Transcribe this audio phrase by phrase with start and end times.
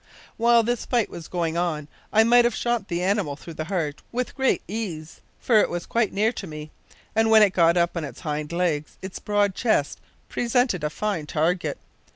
[0.35, 4.01] "While this fight was going on I might have shot the animal through the heart
[4.11, 6.71] with great ease, for it was quite near to me,
[7.15, 11.27] and when it got up on its hind legs its broad chest presented a fine
[11.27, 11.77] target.